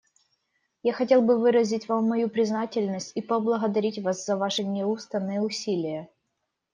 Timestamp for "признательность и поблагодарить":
2.27-3.99